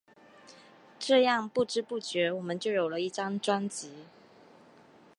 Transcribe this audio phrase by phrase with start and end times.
[0.97, 4.07] 这样不知不觉我们就有了一张专辑。